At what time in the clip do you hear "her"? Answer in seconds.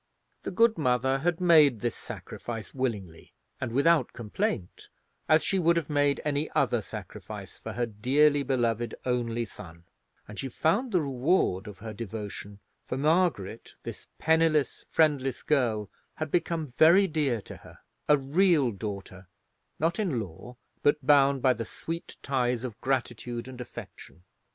7.73-7.85, 11.77-11.93